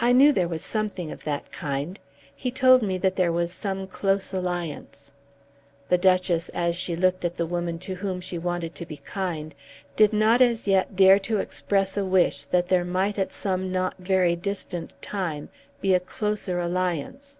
"I 0.00 0.10
knew 0.12 0.32
there 0.32 0.48
was 0.48 0.64
something 0.64 1.12
of 1.12 1.22
that 1.22 1.52
kind. 1.52 2.00
He 2.34 2.50
told 2.50 2.82
me 2.82 2.98
that 2.98 3.14
there 3.14 3.30
was 3.30 3.52
some 3.52 3.86
close 3.86 4.32
alliance." 4.32 5.12
The 5.90 5.96
Duchess 5.96 6.48
as 6.48 6.74
she 6.74 6.96
looked 6.96 7.24
at 7.24 7.36
the 7.36 7.46
woman 7.46 7.78
to 7.86 7.94
whom 7.94 8.20
she 8.20 8.36
wanted 8.36 8.74
to 8.74 8.84
be 8.84 8.96
kind 8.96 9.54
did 9.94 10.12
not 10.12 10.42
as 10.42 10.66
yet 10.66 10.96
dare 10.96 11.20
to 11.20 11.38
express 11.38 11.96
a 11.96 12.04
wish 12.04 12.46
that 12.46 12.66
there 12.66 12.84
might 12.84 13.16
at 13.16 13.32
some 13.32 13.70
not 13.70 13.94
very 14.00 14.34
distant 14.34 15.00
time 15.00 15.50
be 15.80 15.94
a 15.94 16.00
closer 16.00 16.58
alliance. 16.58 17.38